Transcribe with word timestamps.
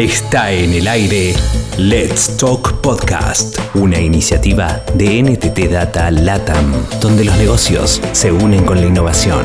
Está 0.00 0.50
en 0.50 0.72
el 0.72 0.88
aire 0.88 1.34
Let's 1.76 2.38
Talk 2.38 2.80
Podcast, 2.80 3.58
una 3.74 4.00
iniciativa 4.00 4.82
de 4.94 5.22
NTT 5.22 5.70
Data 5.70 6.10
LATAM, 6.10 6.72
donde 7.02 7.26
los 7.26 7.36
negocios 7.36 8.00
se 8.12 8.32
unen 8.32 8.64
con 8.64 8.80
la 8.80 8.86
innovación. 8.86 9.44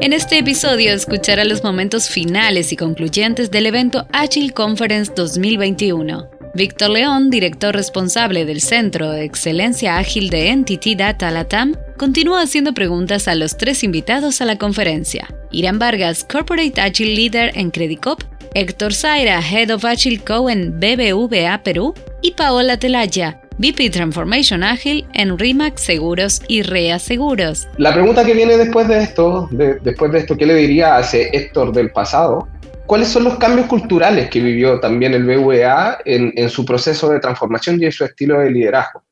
En 0.00 0.12
este 0.12 0.38
episodio 0.38 0.92
escuchará 0.92 1.44
los 1.44 1.62
momentos 1.62 2.08
finales 2.08 2.72
y 2.72 2.76
concluyentes 2.76 3.52
del 3.52 3.66
evento 3.66 4.08
Agile 4.12 4.50
Conference 4.50 5.12
2021. 5.14 6.30
Víctor 6.54 6.90
León, 6.90 7.30
director 7.30 7.72
responsable 7.72 8.44
del 8.44 8.60
Centro 8.60 9.12
de 9.12 9.22
Excelencia 9.22 9.98
Ágil 9.98 10.30
de 10.30 10.48
Entity 10.48 10.96
Data 10.96 11.30
Latam, 11.30 11.76
continúa 12.02 12.42
haciendo 12.42 12.74
preguntas 12.74 13.28
a 13.28 13.36
los 13.36 13.56
tres 13.56 13.84
invitados 13.84 14.40
a 14.40 14.44
la 14.44 14.58
conferencia. 14.58 15.28
Irán 15.52 15.78
Vargas, 15.78 16.24
Corporate 16.24 16.80
Agile 16.80 17.14
Leader 17.14 17.52
en 17.56 17.70
Credicop, 17.70 18.24
Héctor 18.54 18.92
Zaira, 18.92 19.40
Head 19.40 19.70
of 19.70 19.84
Agile 19.84 20.18
Co 20.18 20.50
en 20.50 20.80
BBVA 20.80 21.62
Perú 21.62 21.94
y 22.20 22.32
Paola 22.32 22.76
Telaya, 22.76 23.40
VP 23.58 23.90
Transformation 23.90 24.64
Ágil 24.64 25.06
en 25.14 25.38
RIMAC 25.38 25.76
Seguros 25.76 26.42
y 26.48 26.62
REA 26.62 26.98
Seguros. 26.98 27.68
La 27.76 27.94
pregunta 27.94 28.24
que 28.24 28.34
viene 28.34 28.56
después 28.56 28.88
de 28.88 29.00
esto, 29.00 29.48
después 29.52 30.10
de 30.10 30.18
esto, 30.18 30.36
¿qué 30.36 30.46
le 30.46 30.56
diría 30.56 30.96
a 30.96 31.02
ese 31.02 31.30
Héctor 31.32 31.72
del 31.72 31.92
pasado? 31.92 32.48
¿Cuáles 32.86 33.06
son 33.06 33.22
los 33.22 33.38
cambios 33.38 33.68
culturales 33.68 34.28
que 34.28 34.40
vivió 34.40 34.80
también 34.80 35.14
el 35.14 35.22
BVA 35.22 35.98
en 36.04 36.50
su 36.50 36.64
proceso 36.64 37.08
de 37.10 37.20
transformación 37.20 37.80
y 37.80 37.84
en 37.84 37.92
su 37.92 38.04
estilo 38.04 38.40
de 38.40 38.50
liderazgo? 38.50 39.04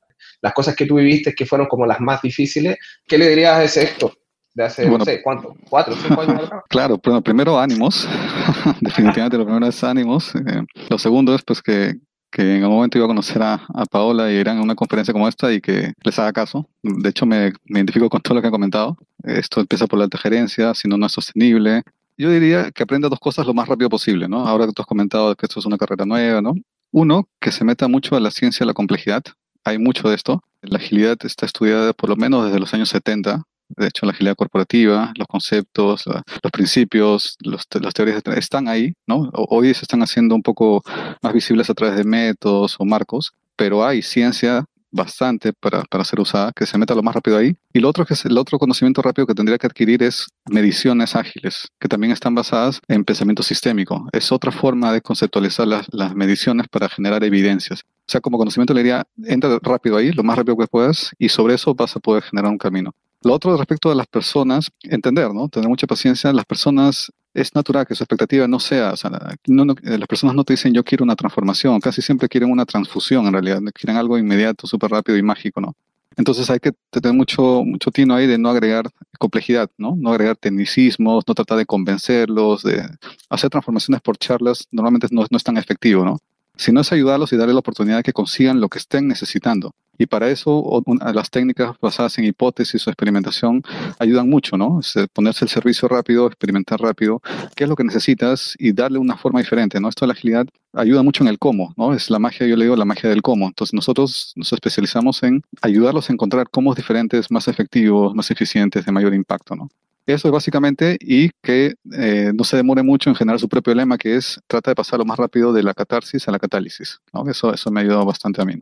Las 0.43 0.53
cosas 0.53 0.75
que 0.75 0.87
tú 0.87 0.97
viviste 0.97 1.35
que 1.35 1.47
fueron 1.47 1.67
como 1.67 1.87
las 1.87 2.01
más 2.01 2.23
difíciles, 2.23 2.79
¿qué 3.07 3.19
le 3.19 3.29
dirías 3.29 3.57
a 3.57 3.65
ese 3.65 3.83
Héctor? 3.83 4.13
de 4.55 4.65
hace, 4.65 4.89
no 4.89 5.05
sé, 5.05 5.23
¿cuánto? 5.23 5.55
¿Cuatro, 5.69 5.95
cinco 5.97 6.21
años 6.21 6.45
atrás? 6.45 6.63
Claro, 6.69 6.99
pero 6.99 7.21
primero 7.21 7.59
ánimos, 7.59 8.09
definitivamente 8.81 9.39
lo 9.39 9.45
primero 9.45 9.67
es 9.67 9.83
ánimos. 9.85 10.35
Eh, 10.35 10.65
lo 10.89 10.99
segundo 10.99 11.35
es 11.35 11.43
pues 11.43 11.63
que, 11.63 11.95
que 12.31 12.57
en 12.57 12.63
algún 12.63 12.77
momento 12.77 12.99
iba 12.99 13.05
a 13.05 13.09
conocer 13.09 13.43
a, 13.43 13.55
a, 13.55 13.85
Paola 13.87 14.31
y 14.31 14.37
irán 14.37 14.59
a 14.59 14.63
una 14.63 14.75
conferencia 14.75 15.13
como 15.13 15.29
esta 15.29 15.53
y 15.53 15.61
que 15.61 15.93
les 16.03 16.19
haga 16.19 16.33
caso. 16.33 16.69
De 16.83 17.09
hecho, 17.09 17.27
me, 17.27 17.53
me 17.67 17.79
identifico 17.79 18.09
con 18.09 18.21
todo 18.21 18.35
lo 18.35 18.43
que 18.43 18.49
ha 18.49 18.53
comentado. 18.53 18.97
Esto 19.23 19.61
empieza 19.61 19.87
por 19.87 19.99
la 19.99 20.05
alta 20.05 20.19
gerencia, 20.19 20.75
si 20.75 20.89
no, 20.89 20.97
no 20.97 21.07
es 21.07 21.13
sostenible. 21.13 21.83
Yo 22.17 22.31
diría 22.31 22.71
que 22.73 22.83
aprenda 22.83 23.09
dos 23.09 23.21
cosas 23.21 23.47
lo 23.47 23.55
más 23.55 23.69
rápido 23.69 23.89
posible, 23.89 24.29
¿no? 24.29 24.47
Ahora 24.47 24.67
que 24.67 24.73
tú 24.73 24.83
has 24.83 24.87
comentado 24.87 25.35
que 25.37 25.47
esto 25.47 25.61
es 25.61 25.67
una 25.67 25.79
carrera 25.79 26.05
nueva, 26.05 26.43
¿no? 26.43 26.55
Uno, 26.93 27.29
que 27.41 27.53
se 27.53 27.65
meta 27.65 27.87
mucho 27.89 28.17
a 28.17 28.21
la 28.21 28.31
ciencia, 28.31 28.65
a 28.65 28.67
la 28.67 28.75
complejidad. 28.75 29.23
Hay 29.65 29.79
mucho 29.79 30.09
de 30.09 30.15
esto. 30.15 30.43
La 30.63 30.79
agilidad 30.79 31.17
está 31.25 31.47
estudiada 31.47 31.93
por 31.93 32.09
lo 32.11 32.17
menos 32.17 32.45
desde 32.45 32.61
los 32.61 32.73
años 32.75 32.89
70. 32.91 33.43
De 33.77 33.87
hecho, 33.87 34.05
la 34.05 34.13
agilidad 34.13 34.35
corporativa, 34.35 35.13
los 35.17 35.29
conceptos, 35.29 36.05
los 36.07 36.53
principios, 36.53 37.37
los, 37.41 37.67
las 37.81 37.95
teorías 37.95 38.23
están 38.37 38.69
ahí. 38.69 38.95
Hoy 39.33 39.73
se 39.75 39.83
están 39.83 40.03
haciendo 40.03 40.35
un 40.35 40.43
poco 40.43 40.83
más 41.23 41.33
visibles 41.33 41.71
a 41.71 41.75
través 41.75 41.97
de 41.97 42.05
métodos 42.05 42.77
o 42.79 42.85
marcos, 42.85 43.33
pero 43.57 43.85
hay 43.85 44.03
ciencia 44.03 44.65
bastante 44.93 45.53
para, 45.53 45.83
para, 45.85 46.05
ser 46.05 46.21
usada, 46.21 46.53
que 46.53 46.67
se 46.67 46.77
meta 46.77 46.95
lo 46.95 47.03
más 47.03 47.15
rápido 47.15 47.37
ahí. 47.37 47.57
Y 47.73 47.81
lo 47.81 47.89
otro, 47.89 48.05
que 48.05 48.15
es 48.15 48.25
el 48.25 48.37
otro 48.37 48.59
conocimiento 48.59 49.03
rápido 49.03 49.27
que 49.27 49.35
tendría 49.35 49.59
que 49.59 49.67
adquirir 49.67 50.03
es 50.03 50.27
mediciones 50.49 51.15
ágiles, 51.15 51.69
que 51.79 51.89
también 51.89 52.13
están 52.13 52.35
basadas 52.35 52.81
en 52.89 53.05
pensamiento 53.05 53.43
sistémico. 53.43 54.09
Es 54.13 54.33
otra 54.33 54.51
forma 54.53 54.93
de 54.93 55.01
conceptualizar 55.01 55.67
las, 55.67 55.87
las 55.93 56.15
mediciones 56.15 56.67
para 56.69 56.89
generar 56.89 57.23
evidencias. 57.25 57.85
O 58.11 58.13
sea, 58.13 58.21
como 58.21 58.39
conocimiento 58.39 58.75
le 58.75 58.81
diría, 58.81 59.07
entra 59.25 59.57
rápido 59.63 59.97
ahí, 59.97 60.11
lo 60.11 60.25
más 60.25 60.37
rápido 60.37 60.57
que 60.57 60.67
puedas, 60.67 61.13
y 61.17 61.29
sobre 61.29 61.55
eso 61.55 61.73
vas 61.77 61.95
a 61.95 62.01
poder 62.01 62.25
generar 62.25 62.51
un 62.51 62.59
camino. 62.59 62.93
Lo 63.23 63.33
otro 63.33 63.57
respecto 63.57 63.89
a 63.89 63.95
las 63.95 64.09
personas, 64.09 64.69
entender, 64.83 65.33
¿no? 65.33 65.49
Tener 65.49 65.69
mucha 65.69 65.87
paciencia. 65.87 66.33
Las 66.33 66.45
personas, 66.45 67.13
es 67.35 67.55
natural 67.55 67.87
que 67.87 67.95
su 67.95 68.03
expectativa 68.03 68.49
no 68.49 68.59
sea, 68.59 68.95
o 68.95 68.97
sea, 68.97 69.13
no, 69.47 69.65
no, 69.65 69.77
las 69.81 70.09
personas 70.09 70.35
no 70.35 70.43
te 70.43 70.55
dicen 70.55 70.75
yo 70.75 70.83
quiero 70.83 71.05
una 71.05 71.15
transformación, 71.15 71.79
casi 71.79 72.03
siempre 72.03 72.29
quieren 72.29 72.51
una 72.51 72.67
transfusión 72.67 73.25
en 73.29 73.33
realidad, 73.33 73.61
quieren 73.73 73.97
algo 73.97 74.19
inmediato, 74.19 74.67
súper 74.67 74.91
rápido 74.91 75.17
y 75.17 75.23
mágico, 75.23 75.61
¿no? 75.61 75.77
Entonces 76.17 76.51
hay 76.51 76.59
que 76.59 76.73
tener 76.91 77.13
mucho, 77.13 77.63
mucho 77.65 77.93
tino 77.93 78.17
ahí 78.17 78.27
de 78.27 78.39
no 78.39 78.49
agregar 78.49 78.91
complejidad, 79.21 79.71
¿no? 79.79 79.95
No 79.97 80.11
agregar 80.11 80.35
tecnicismos, 80.35 81.23
no 81.29 81.35
tratar 81.35 81.59
de 81.59 81.67
convencerlos, 81.67 82.65
de 82.65 82.83
hacer 83.29 83.51
transformaciones 83.51 84.03
por 84.03 84.19
charlas, 84.19 84.67
normalmente 84.73 85.07
no, 85.13 85.25
no 85.31 85.37
es 85.37 85.45
tan 85.45 85.57
efectivo, 85.57 86.05
¿no? 86.05 86.19
Sino 86.61 86.83
es 86.83 86.93
ayudarlos 86.93 87.33
y 87.33 87.37
darles 87.37 87.55
la 87.55 87.61
oportunidad 87.61 87.97
de 87.97 88.03
que 88.03 88.13
consigan 88.13 88.61
lo 88.61 88.69
que 88.69 88.79
estén 88.79 89.09
necesitando. 89.09 89.75
Y 89.97 90.07
para 90.07 90.31
eso 90.31 90.83
las 91.15 91.31
técnicas 91.31 91.77
basadas 91.81 92.19
en 92.19 92.25
hipótesis 92.25 92.87
o 92.87 92.91
experimentación 92.91 93.63
ayudan 93.99 94.29
mucho, 94.29 94.57
¿no? 94.57 94.81
Es 94.81 94.95
ponerse 95.13 95.45
el 95.45 95.51
servicio 95.51 95.89
rápido, 95.89 96.27
experimentar 96.27 96.81
rápido, 96.81 97.21
qué 97.55 97.65
es 97.65 97.71
lo 97.71 97.77
que 97.77 97.85
necesitas 97.85 98.55
y 98.59 98.73
darle 98.73 98.99
una 98.99 99.17
forma 99.17 99.41
diferente, 99.41 99.81
¿no? 99.81 99.89
Esto 99.89 100.05
de 100.05 100.09
la 100.09 100.13
agilidad 100.13 100.47
ayuda 100.75 101.03
mucho 101.03 101.23
en 101.23 101.29
el 101.29 101.39
cómo, 101.39 101.75
¿no? 101.77 101.93
Es 101.95 102.09
la 102.11 102.19
magia, 102.19 102.47
yo 102.47 102.57
le 102.57 102.65
digo, 102.65 102.77
la 102.77 102.87
magia 102.87 103.11
del 103.11 103.23
cómo. 103.23 103.47
Entonces 103.47 103.75
nosotros 103.75 104.33
nos 104.37 104.53
especializamos 104.53 105.23
en 105.23 105.43
ayudarlos 105.63 106.09
a 106.09 106.13
encontrar 106.13 106.49
cómo 106.51 106.75
diferentes, 106.75 107.31
más 107.31 107.49
efectivos, 107.49 108.15
más 108.15 108.31
eficientes, 108.31 108.87
de 108.87 108.93
mayor 108.93 109.15
impacto, 109.15 109.55
¿no? 109.55 109.69
Eso 110.07 110.29
es 110.29 110.33
básicamente 110.33 110.97
y 111.01 111.31
que 111.43 111.75
eh, 111.93 112.33
no 112.35 112.45
se 112.45 112.57
demore 112.57 112.83
mucho 112.83 113.11
en 113.11 113.17
generar 113.17 113.39
su 113.39 113.49
propio 113.49 113.75
lema, 113.75 113.99
que 113.99 114.17
es 114.17 114.41
trata 114.47 114.71
de 114.71 114.75
pasar 114.75 114.99
lo 114.99 115.05
más 115.05 115.19
rápido 115.19 115.53
de 115.53 115.63
la 115.63 115.75
catarsis 115.75 116.27
a 116.27 116.33
la 116.33 116.39
catálisis. 116.39 117.01
Eso, 117.29 117.53
eso 117.53 117.71
me 117.71 117.81
ha 117.81 117.83
ayudado 117.83 118.05
bastante 118.05 118.43
a 118.43 118.45
mí. 118.45 118.55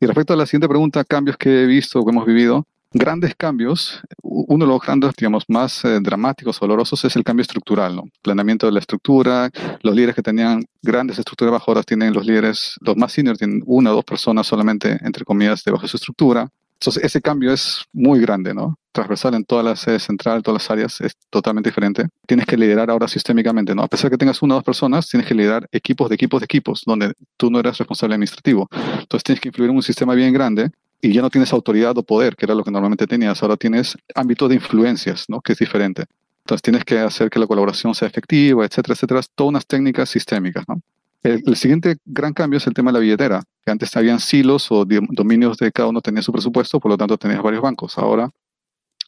Y 0.00 0.06
respecto 0.06 0.32
a 0.32 0.36
la 0.36 0.46
siguiente 0.46 0.68
pregunta, 0.68 1.04
cambios 1.04 1.36
que 1.36 1.62
he 1.62 1.66
visto, 1.66 2.04
que 2.04 2.10
hemos 2.10 2.26
vivido, 2.26 2.66
grandes 2.92 3.34
cambios, 3.34 4.00
uno 4.22 4.64
de 4.64 4.70
los 4.70 4.80
grandes, 4.80 5.14
digamos, 5.16 5.44
más 5.48 5.84
eh, 5.84 5.98
dramáticos, 6.00 6.60
dolorosos, 6.60 7.04
es 7.04 7.16
el 7.16 7.24
cambio 7.24 7.42
estructural, 7.42 7.96
¿no? 7.96 8.04
Planeamiento 8.22 8.66
de 8.66 8.72
la 8.72 8.80
estructura, 8.80 9.50
los 9.82 9.94
líderes 9.94 10.14
que 10.14 10.22
tenían 10.22 10.64
grandes 10.82 11.18
estructuras 11.18 11.52
bajo, 11.52 11.82
tienen 11.82 12.12
los 12.12 12.26
líderes, 12.26 12.76
los 12.80 12.96
más 12.96 13.12
seniors, 13.12 13.38
tienen 13.38 13.62
una 13.66 13.92
o 13.92 13.94
dos 13.94 14.04
personas 14.04 14.46
solamente, 14.46 14.98
entre 15.02 15.24
comillas, 15.24 15.64
debajo 15.64 15.82
de 15.82 15.88
su 15.88 15.96
estructura. 15.96 16.48
Entonces, 16.82 17.04
ese 17.04 17.20
cambio 17.20 17.52
es 17.52 17.84
muy 17.92 18.18
grande, 18.18 18.52
¿no? 18.52 18.76
Transversal 18.90 19.34
en 19.34 19.44
todas 19.44 19.64
las 19.64 19.78
sedes 19.78 20.02
centrales, 20.02 20.42
todas 20.42 20.64
las 20.64 20.68
áreas, 20.68 21.00
es 21.00 21.12
totalmente 21.30 21.70
diferente. 21.70 22.08
Tienes 22.26 22.44
que 22.44 22.56
liderar 22.56 22.90
ahora 22.90 23.06
sistémicamente, 23.06 23.72
¿no? 23.72 23.84
A 23.84 23.86
pesar 23.86 24.10
de 24.10 24.14
que 24.16 24.18
tengas 24.18 24.42
una 24.42 24.54
o 24.54 24.56
dos 24.56 24.64
personas, 24.64 25.08
tienes 25.08 25.28
que 25.28 25.34
liderar 25.36 25.68
equipos 25.70 26.08
de 26.08 26.16
equipos 26.16 26.40
de 26.40 26.46
equipos, 26.46 26.82
donde 26.84 27.12
tú 27.36 27.52
no 27.52 27.60
eres 27.60 27.78
responsable 27.78 28.16
administrativo. 28.16 28.68
Entonces, 28.98 29.22
tienes 29.22 29.40
que 29.40 29.50
influir 29.50 29.70
en 29.70 29.76
un 29.76 29.82
sistema 29.84 30.12
bien 30.16 30.32
grande 30.32 30.72
y 31.00 31.12
ya 31.12 31.22
no 31.22 31.30
tienes 31.30 31.52
autoridad 31.52 31.96
o 31.96 32.02
poder, 32.02 32.34
que 32.34 32.46
era 32.46 32.54
lo 32.56 32.64
que 32.64 32.72
normalmente 32.72 33.06
tenías. 33.06 33.40
Ahora 33.44 33.56
tienes 33.56 33.96
ámbito 34.16 34.48
de 34.48 34.56
influencias, 34.56 35.26
¿no? 35.28 35.40
Que 35.40 35.52
es 35.52 35.60
diferente. 35.60 36.06
Entonces, 36.40 36.62
tienes 36.62 36.84
que 36.84 36.98
hacer 36.98 37.30
que 37.30 37.38
la 37.38 37.46
colaboración 37.46 37.94
sea 37.94 38.08
efectiva, 38.08 38.64
etcétera, 38.64 38.94
etcétera. 38.94 39.20
Todas 39.36 39.50
unas 39.50 39.66
técnicas 39.66 40.10
sistémicas, 40.10 40.64
¿no? 40.66 40.80
El, 41.22 41.56
siguiente 41.56 41.98
gran 42.04 42.32
cambio 42.32 42.56
es 42.56 42.66
el 42.66 42.74
tema 42.74 42.90
de 42.90 42.94
la 42.94 43.00
billetera, 43.00 43.42
que 43.64 43.70
antes 43.70 43.96
habían 43.96 44.18
silos 44.18 44.72
o 44.72 44.84
dominios 44.84 45.56
de 45.56 45.70
cada 45.70 45.88
uno 45.88 46.00
tenía 46.00 46.20
su 46.20 46.32
presupuesto, 46.32 46.80
por 46.80 46.90
lo 46.90 46.98
tanto 46.98 47.16
tenías 47.16 47.40
varios 47.42 47.62
bancos. 47.62 47.96
Ahora 47.96 48.28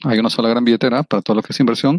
hay 0.05 0.19
una 0.19 0.31
sola 0.31 0.49
gran 0.49 0.65
billetera 0.65 1.03
para 1.03 1.23
todo 1.23 1.37
lo 1.37 1.43
que 1.43 1.53
es 1.53 1.59
inversión 1.59 1.99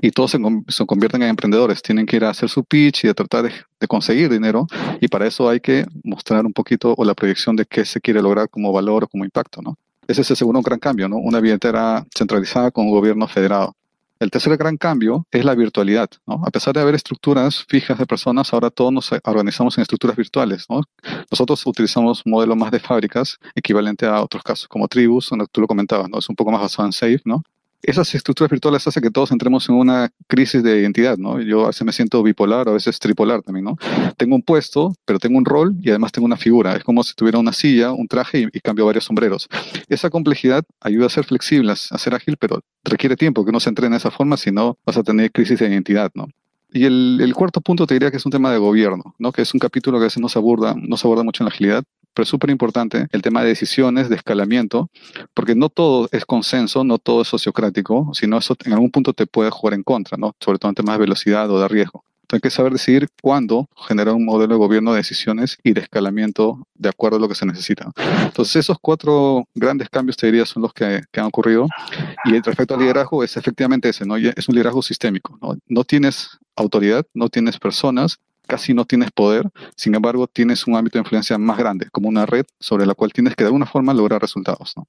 y 0.00 0.10
todos 0.10 0.32
se, 0.32 0.38
se, 0.68 0.84
convierten 0.86 1.22
en 1.22 1.28
emprendedores. 1.28 1.80
Tienen 1.80 2.06
que 2.06 2.16
ir 2.16 2.24
a 2.24 2.30
hacer 2.30 2.48
su 2.48 2.64
pitch 2.64 3.04
y 3.04 3.08
a 3.08 3.14
tratar 3.14 3.44
de, 3.44 3.86
conseguir 3.86 4.30
dinero 4.30 4.66
y 5.00 5.06
para 5.06 5.26
eso 5.26 5.48
hay 5.48 5.60
que 5.60 5.86
mostrar 6.02 6.44
un 6.44 6.52
poquito 6.52 6.94
o 6.96 7.04
la 7.04 7.14
proyección 7.14 7.54
de 7.54 7.64
qué 7.64 7.84
se 7.84 8.00
quiere 8.00 8.20
lograr 8.20 8.48
como 8.48 8.72
valor 8.72 9.04
o 9.04 9.08
como 9.08 9.24
impacto, 9.24 9.62
¿no? 9.62 9.76
Ese 10.08 10.22
es 10.22 10.30
el 10.30 10.36
segundo 10.36 10.60
gran 10.62 10.80
cambio, 10.80 11.08
¿no? 11.08 11.18
Una 11.18 11.38
billetera 11.38 12.04
centralizada 12.16 12.72
con 12.72 12.86
un 12.86 12.90
gobierno 12.90 13.28
federado. 13.28 13.76
El 14.22 14.30
tercer 14.30 14.56
gran 14.56 14.76
cambio 14.76 15.26
es 15.32 15.44
la 15.44 15.56
virtualidad. 15.56 16.08
A 16.28 16.50
pesar 16.52 16.72
de 16.72 16.80
haber 16.80 16.94
estructuras 16.94 17.64
fijas 17.68 17.98
de 17.98 18.06
personas, 18.06 18.52
ahora 18.52 18.70
todos 18.70 18.92
nos 18.92 19.10
organizamos 19.24 19.76
en 19.76 19.82
estructuras 19.82 20.16
virtuales. 20.16 20.66
¿no? 20.70 20.82
Nosotros 21.28 21.66
utilizamos 21.66 22.22
modelos 22.24 22.56
más 22.56 22.70
de 22.70 22.78
fábricas, 22.78 23.40
equivalente 23.56 24.06
a 24.06 24.22
otros 24.22 24.44
casos 24.44 24.68
como 24.68 24.86
Tribus, 24.86 25.28
donde 25.28 25.46
tú 25.50 25.60
lo 25.60 25.66
comentabas, 25.66 26.08
¿no? 26.08 26.20
es 26.20 26.28
un 26.28 26.36
poco 26.36 26.52
más 26.52 26.60
basado 26.60 26.86
en 26.86 26.92
Safe, 26.92 27.20
¿no? 27.24 27.42
Esas 27.82 28.14
estructuras 28.14 28.50
virtuales 28.50 28.86
hacen 28.86 29.02
que 29.02 29.10
todos 29.10 29.32
entremos 29.32 29.68
en 29.68 29.74
una 29.74 30.10
crisis 30.28 30.62
de 30.62 30.80
identidad, 30.80 31.18
¿no? 31.18 31.40
Yo 31.40 31.64
a 31.64 31.66
veces 31.68 31.84
me 31.84 31.92
siento 31.92 32.22
bipolar, 32.22 32.68
a 32.68 32.72
veces 32.72 32.98
tripolar 32.98 33.42
también, 33.42 33.64
¿no? 33.64 33.76
Tengo 34.16 34.36
un 34.36 34.42
puesto, 34.42 34.94
pero 35.04 35.18
tengo 35.18 35.36
un 35.36 35.44
rol 35.44 35.74
y 35.82 35.90
además 35.90 36.12
tengo 36.12 36.26
una 36.26 36.36
figura. 36.36 36.76
Es 36.76 36.84
como 36.84 37.02
si 37.02 37.14
tuviera 37.14 37.38
una 37.38 37.52
silla, 37.52 37.92
un 37.92 38.06
traje 38.06 38.48
y, 38.52 38.60
cambio 38.60 38.86
varios 38.86 39.04
sombreros. 39.04 39.48
Esa 39.88 40.10
complejidad 40.10 40.64
ayuda 40.80 41.06
a 41.06 41.10
ser 41.10 41.24
flexible, 41.24 41.72
a 41.72 41.76
ser 41.76 42.14
ágil, 42.14 42.36
pero 42.36 42.60
requiere 42.84 43.16
tiempo 43.16 43.44
que 43.44 43.50
uno 43.50 43.60
se 43.60 43.68
entrene 43.68 43.94
de 43.94 43.98
esa 43.98 44.10
forma, 44.10 44.36
si 44.36 44.52
no 44.52 44.78
vas 44.86 44.96
a 44.96 45.02
tener 45.02 45.32
crisis 45.32 45.58
de 45.58 45.68
identidad, 45.68 46.12
¿no? 46.14 46.28
Y 46.74 46.84
el, 46.84 47.18
el, 47.20 47.34
cuarto 47.34 47.60
punto 47.60 47.86
te 47.86 47.94
diría 47.94 48.10
que 48.10 48.16
es 48.16 48.24
un 48.24 48.32
tema 48.32 48.50
de 48.50 48.56
gobierno, 48.56 49.14
¿no? 49.18 49.30
que 49.30 49.42
es 49.42 49.52
un 49.52 49.60
capítulo 49.60 49.98
que 49.98 50.04
a 50.04 50.06
veces 50.06 50.22
no 50.22 50.30
se 50.30 50.38
aborda, 50.38 50.74
no 50.74 50.96
se 50.96 51.06
aborda 51.06 51.22
mucho 51.22 51.42
en 51.42 51.46
la 51.46 51.52
agilidad, 51.52 51.84
pero 52.14 52.24
es 52.24 52.28
súper 52.28 52.50
importante 52.50 53.06
el 53.10 53.22
tema 53.22 53.42
de 53.42 53.48
decisiones, 53.48 54.08
de 54.08 54.16
escalamiento, 54.16 54.90
porque 55.34 55.54
no 55.54 55.68
todo 55.68 56.08
es 56.12 56.24
consenso, 56.24 56.84
no 56.84 56.98
todo 56.98 57.22
es 57.22 57.28
sociocrático, 57.28 58.10
sino 58.14 58.38
eso 58.38 58.56
en 58.64 58.72
algún 58.72 58.90
punto 58.90 59.12
te 59.12 59.26
puede 59.26 59.50
jugar 59.50 59.74
en 59.74 59.82
contra, 59.82 60.16
¿no? 60.16 60.34
sobre 60.40 60.58
todo 60.58 60.70
en 60.70 60.74
temas 60.74 60.96
de 60.96 61.00
velocidad 61.00 61.50
o 61.50 61.60
de 61.60 61.68
riesgo. 61.68 62.04
Entonces 62.22 62.34
hay 62.34 62.40
que 62.40 62.50
saber 62.50 62.72
decidir 62.72 63.08
cuándo 63.20 63.68
generar 63.76 64.14
un 64.14 64.24
modelo 64.24 64.54
de 64.54 64.58
gobierno 64.58 64.92
de 64.92 64.98
decisiones 64.98 65.58
y 65.62 65.72
de 65.72 65.82
escalamiento 65.82 66.66
de 66.74 66.88
acuerdo 66.88 67.18
a 67.18 67.20
lo 67.20 67.28
que 67.28 67.34
se 67.34 67.44
necesita. 67.44 67.90
Entonces 68.24 68.56
esos 68.56 68.78
cuatro 68.80 69.44
grandes 69.54 69.90
cambios, 69.90 70.16
te 70.16 70.26
diría, 70.26 70.46
son 70.46 70.62
los 70.62 70.72
que, 70.72 71.02
que 71.10 71.20
han 71.20 71.26
ocurrido 71.26 71.66
y 72.24 72.40
respecto 72.40 72.74
al 72.74 72.80
liderazgo 72.80 73.22
es 73.22 73.36
efectivamente 73.36 73.88
ese, 73.90 74.06
¿no? 74.06 74.16
Es 74.16 74.48
un 74.48 74.54
liderazgo 74.54 74.82
sistémico, 74.82 75.38
¿no? 75.42 75.56
No 75.68 75.84
tienes 75.84 76.38
autoridad, 76.56 77.04
no 77.12 77.28
tienes 77.28 77.58
personas, 77.58 78.18
casi 78.46 78.74
no 78.74 78.84
tienes 78.84 79.10
poder, 79.10 79.48
sin 79.76 79.94
embargo 79.94 80.26
tienes 80.26 80.66
un 80.66 80.76
ámbito 80.76 80.98
de 80.98 81.02
influencia 81.02 81.38
más 81.38 81.58
grande, 81.58 81.88
como 81.90 82.08
una 82.08 82.26
red 82.26 82.44
sobre 82.58 82.86
la 82.86 82.94
cual 82.94 83.12
tienes 83.12 83.34
que 83.34 83.44
de 83.44 83.48
alguna 83.48 83.66
forma 83.66 83.94
lograr 83.94 84.20
resultados, 84.20 84.72
¿no? 84.76 84.86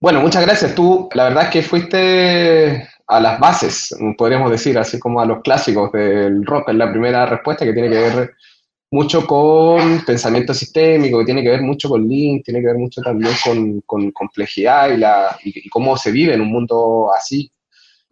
Bueno, 0.00 0.20
muchas 0.20 0.44
gracias. 0.44 0.74
Tú, 0.74 1.08
la 1.14 1.24
verdad 1.24 1.44
es 1.44 1.50
que 1.50 1.62
fuiste 1.62 2.88
a 3.06 3.20
las 3.20 3.38
bases, 3.38 3.94
podríamos 4.18 4.50
decir, 4.50 4.76
así 4.76 4.98
como 4.98 5.20
a 5.20 5.26
los 5.26 5.42
clásicos 5.42 5.92
del 5.92 6.44
rock, 6.44 6.70
en 6.70 6.78
la 6.78 6.90
primera 6.90 7.24
respuesta 7.24 7.64
que 7.64 7.72
tiene 7.72 7.88
que 7.88 8.00
ver 8.00 8.34
mucho 8.90 9.26
con 9.26 10.04
pensamiento 10.04 10.52
sistémico, 10.52 11.20
que 11.20 11.24
tiene 11.24 11.42
que 11.42 11.50
ver 11.50 11.62
mucho 11.62 11.88
con 11.88 12.06
Link, 12.08 12.44
tiene 12.44 12.60
que 12.60 12.66
ver 12.66 12.78
mucho 12.78 13.00
también 13.00 13.34
con, 13.86 14.10
complejidad 14.10 14.90
y, 14.90 14.96
la, 14.96 15.38
y, 15.44 15.68
cómo 15.68 15.96
se 15.96 16.10
vive 16.10 16.34
en 16.34 16.40
un 16.40 16.50
mundo 16.50 17.10
así. 17.16 17.50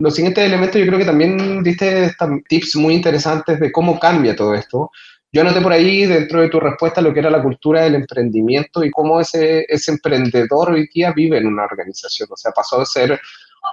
Los 0.00 0.14
siguientes 0.14 0.42
elementos 0.42 0.80
yo 0.80 0.86
creo 0.86 0.98
que 0.98 1.04
también 1.04 1.62
diste 1.62 2.10
tips 2.48 2.76
muy 2.76 2.94
interesantes 2.94 3.60
de 3.60 3.70
cómo 3.70 4.00
cambia 4.00 4.34
todo 4.34 4.54
esto. 4.54 4.90
Yo 5.30 5.42
anoté 5.42 5.60
por 5.60 5.72
ahí 5.72 6.06
dentro 6.06 6.40
de 6.40 6.48
tu 6.48 6.58
respuesta 6.58 7.02
lo 7.02 7.12
que 7.12 7.20
era 7.20 7.30
la 7.30 7.42
cultura 7.42 7.82
del 7.82 7.96
emprendimiento 7.96 8.82
y 8.82 8.90
cómo 8.90 9.20
ese, 9.20 9.66
ese 9.68 9.92
emprendedor 9.92 10.72
hoy 10.72 10.88
día 10.92 11.12
vive 11.12 11.36
en 11.36 11.46
una 11.46 11.64
organización. 11.64 12.30
O 12.32 12.36
sea, 12.36 12.50
pasó 12.50 12.80
de 12.80 12.86
ser 12.86 13.20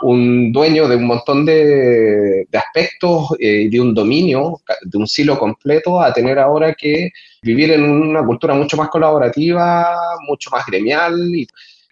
un 0.01 0.51
dueño 0.51 0.87
de 0.87 0.97
un 0.97 1.05
montón 1.05 1.45
de, 1.45 2.45
aspectos 2.53 3.29
y 3.39 3.47
eh, 3.47 3.69
de 3.69 3.79
un 3.79 3.93
dominio, 3.93 4.59
de 4.81 4.97
un 4.97 5.07
silo 5.07 5.39
completo, 5.39 6.01
a 6.01 6.13
tener 6.13 6.39
ahora 6.39 6.73
que 6.73 7.09
vivir 7.41 7.71
en 7.71 7.83
una 7.83 8.23
cultura 8.25 8.53
mucho 8.53 8.77
más 8.77 8.89
colaborativa, 8.89 9.95
mucho 10.27 10.49
más 10.51 10.65
gremial, 10.65 11.33
y 11.33 11.47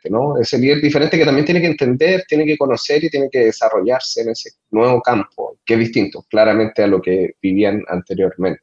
¿no? 0.09 0.37
ese 0.39 0.57
líder 0.57 0.81
diferente 0.81 1.17
que 1.17 1.25
también 1.25 1.45
tiene 1.45 1.61
que 1.61 1.67
entender, 1.67 2.23
tiene 2.27 2.45
que 2.45 2.57
conocer 2.57 3.03
y 3.03 3.09
tiene 3.09 3.29
que 3.29 3.45
desarrollarse 3.45 4.21
en 4.21 4.29
ese 4.29 4.51
nuevo 4.71 5.01
campo, 5.01 5.57
que 5.65 5.73
es 5.73 5.79
distinto 5.79 6.25
claramente 6.29 6.83
a 6.83 6.87
lo 6.87 7.01
que 7.01 7.35
vivían 7.41 7.83
anteriormente. 7.87 8.61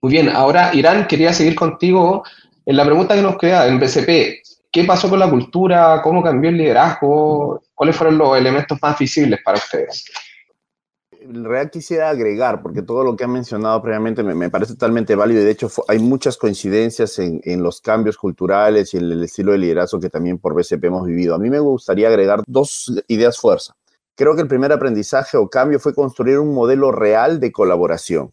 Muy 0.00 0.12
bien, 0.12 0.28
ahora 0.28 0.74
Irán, 0.74 1.06
quería 1.06 1.32
seguir 1.32 1.54
contigo 1.54 2.24
en 2.66 2.76
la 2.76 2.84
pregunta 2.84 3.14
que 3.14 3.22
nos 3.22 3.38
queda 3.38 3.66
en 3.68 3.78
BCP. 3.78 4.42
¿Qué 4.70 4.84
pasó 4.84 5.08
con 5.08 5.18
la 5.18 5.28
cultura? 5.28 6.00
¿Cómo 6.02 6.22
cambió 6.22 6.50
el 6.50 6.56
liderazgo? 6.56 7.62
¿Cuáles 7.74 7.94
fueron 7.94 8.18
los 8.18 8.36
elementos 8.36 8.78
más 8.80 8.98
visibles 8.98 9.40
para 9.44 9.58
ustedes? 9.58 10.04
En 11.24 11.44
realidad 11.44 11.70
quisiera 11.70 12.10
agregar, 12.10 12.62
porque 12.62 12.82
todo 12.82 13.04
lo 13.04 13.16
que 13.16 13.24
han 13.24 13.32
mencionado 13.32 13.80
previamente 13.80 14.22
me, 14.22 14.50
parece 14.50 14.74
totalmente 14.74 15.14
válido 15.14 15.40
y 15.40 15.44
de 15.44 15.50
hecho 15.52 15.70
hay 15.88 15.98
muchas 15.98 16.36
coincidencias 16.36 17.18
en, 17.18 17.40
en, 17.44 17.62
los 17.62 17.80
cambios 17.80 18.16
culturales 18.16 18.92
y 18.92 18.96
en 18.96 19.04
el 19.04 19.22
estilo 19.22 19.52
de 19.52 19.58
liderazgo 19.58 20.00
que 20.00 20.10
también 20.10 20.38
por 20.38 20.54
BCP 20.54 20.84
hemos 20.84 21.06
vivido. 21.06 21.34
A 21.34 21.38
mí 21.38 21.48
me 21.48 21.60
gustaría 21.60 22.08
agregar 22.08 22.42
dos 22.46 22.92
ideas 23.08 23.38
fuerza. 23.38 23.74
Creo 24.14 24.34
que 24.34 24.42
el 24.42 24.48
primer 24.48 24.72
aprendizaje 24.72 25.36
o 25.36 25.48
cambio 25.48 25.78
fue 25.78 25.94
construir 25.94 26.38
un 26.38 26.52
modelo 26.52 26.92
real 26.92 27.40
de 27.40 27.52
colaboración 27.52 28.30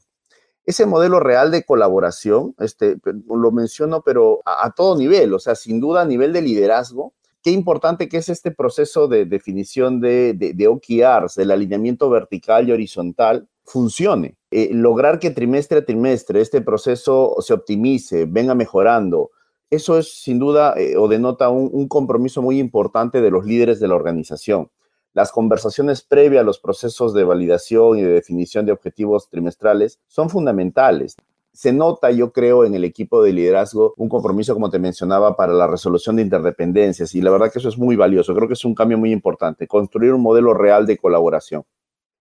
ese 0.69 0.86
modelo 0.86 1.19
real 1.19 1.50
de 1.50 1.63
colaboración, 1.63 2.53
este, 2.59 2.97
lo 3.27 3.51
menciono, 3.51 4.03
pero 4.03 4.39
a, 4.45 4.69
todo 4.69 4.95
nivel, 4.95 5.33
o 5.33 5.39
sea, 5.39 5.56
sin 5.56 5.80
duda 5.80 6.01
a 6.01 6.06
nivel 6.06 6.31
de 6.31 6.44
liderazgo, 6.44 7.13
qué 7.44 7.51
importante 7.51 8.09
que 8.09 8.18
es 8.18 8.30
este 8.30 8.51
proceso 8.51 9.07
de 9.07 9.25
definición 9.25 10.00
de, 10.00 10.33
de, 10.33 10.68
OKRs, 10.68 11.36
del 11.36 11.51
alineamiento 11.51 12.09
vertical 12.09 12.68
y 12.68 12.71
horizontal, 12.71 13.47
funcione. 13.63 14.36
Eh, 14.51 14.69
lograr 14.74 15.19
que 15.19 15.30
trimestre 15.30 15.80
a 15.80 15.86
trimestre 15.86 16.41
este 16.41 16.62
proceso 16.62 17.36
se 17.39 17.53
optimice, 17.53 18.25
venga 18.25 18.56
mejorando, 18.56 19.31
eso 19.69 20.00
es 20.00 20.21
sin 20.21 20.39
duda 20.39 20.74
eh, 20.77 20.97
o 20.97 21.07
denota 21.07 21.50
un, 21.50 21.88
compromiso 21.88 22.41
muy 22.41 22.59
importante 22.59 23.21
de 23.21 23.30
los 23.30 23.45
líderes 23.45 23.80
de 23.80 23.88
la 23.88 23.95
organización 23.95 24.69
las 25.13 25.31
conversaciones 25.31 26.01
previas 26.01 26.41
a 26.41 26.45
los 26.45 26.59
procesos 26.59 27.13
de 27.13 27.24
validación 27.24 27.97
y 27.97 28.03
de 28.03 28.13
definición 28.13 28.65
de 28.65 28.71
objetivos 28.71 29.27
trimestrales 29.30 30.00
son 30.07 30.30
fundamentales. 30.30 31.18
Se 31.60 31.74
nota, 31.74 32.10
yo 32.10 32.32
creo, 32.32 32.64
en 32.64 32.74
el 32.74 32.86
equipo 32.86 33.22
de 33.22 33.34
liderazgo 33.34 33.94
un 33.98 34.08
compromiso, 34.08 34.54
como 34.54 34.70
te 34.70 34.80
mencionaba, 34.80 35.36
para 35.36 35.52
la 35.52 35.68
resolución 35.68 36.16
de 36.16 36.22
interdependencias 36.22 37.14
y 37.14 37.22
la 37.22 37.32
verdad 37.32 37.52
que 37.52 37.60
eso 37.60 37.68
es 37.68 37.78
muy 37.78 37.98
valioso. 37.98 38.34
Creo 38.34 38.48
que 38.48 38.54
es 38.54 38.64
un 38.64 38.74
cambio 38.74 38.98
muy 38.98 39.12
importante, 39.12 39.68
construir 39.68 40.14
un 40.14 40.22
modelo 40.22 40.54
real 40.54 40.86
de 40.86 40.96
colaboración. 40.96 41.66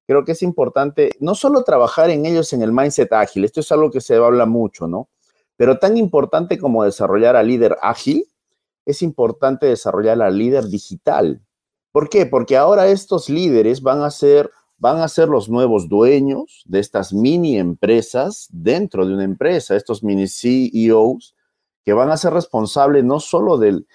Creo 0.09 0.25
que 0.25 0.33
es 0.33 0.43
importante 0.43 1.13
no 1.21 1.37
solo 1.37 1.63
trabajar 1.63 2.11
en 2.11 2.27
ellos 2.27 2.53
en 2.53 2.63
el 2.63 2.73
mindset 2.73 3.13
ágil, 3.13 3.45
esto 3.45 3.61
es 3.61 3.71
algo 3.71 3.93
que 3.93 4.01
se 4.01 4.17
habla 4.17 4.45
mucho, 4.45 4.89
¿no? 4.89 5.09
Pero 5.57 5.79
tan 5.79 5.97
importante 5.97 6.59
como 6.59 6.83
desarrollar 6.83 7.37
al 7.37 7.47
líder 7.47 7.77
ágil, 7.81 8.25
es 8.87 9.03
importante 9.03 9.67
desarrollar 9.67 10.21
al 10.21 10.37
líder 10.37 10.65
digital. 10.65 11.41
¿Por 11.93 12.09
qué? 12.09 12.27
Porque 12.27 12.57
ahora 12.57 12.89
estos 12.89 13.29
líderes 13.29 13.83
van 13.83 14.03
a 14.03 14.11
ser 14.11 14.51
van 14.79 15.01
a 15.01 15.09
ser 15.09 15.29
los 15.29 15.49
nuevos 15.49 15.89
dueños 15.89 16.63
de 16.67 16.79
estas 16.79 17.13
mini 17.13 17.59
empresas 17.59 18.49
dentro 18.51 19.07
de 19.07 19.15
una 19.15 19.25
empresa, 19.25 19.77
estos 19.77 20.03
mini 20.03 20.29
CEOs 20.29 21.35
que 21.85 21.93
van 21.93 22.11
a 22.11 22.17
ser 22.17 22.33
responsables 22.33 23.05
no 23.05 23.19
solo 23.19 23.59
del, 23.59 23.87